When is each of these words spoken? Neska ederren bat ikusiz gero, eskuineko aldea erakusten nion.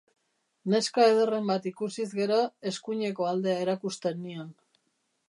Neska 0.73 1.03
ederren 1.09 1.45
bat 1.51 1.67
ikusiz 1.71 2.07
gero, 2.21 2.39
eskuineko 2.71 3.29
aldea 3.33 3.63
erakusten 3.67 4.25
nion. 4.27 4.49